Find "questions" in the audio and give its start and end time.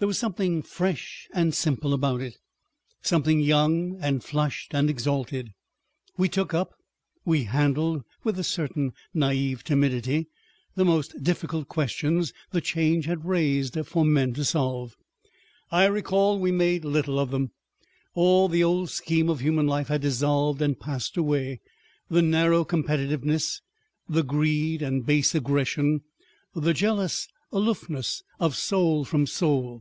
11.68-12.32